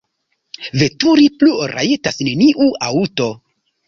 Veturi 0.83 1.27
plu 1.43 1.67
rajtas 1.73 2.17
neniu 2.29 2.71
aŭto. 2.87 3.29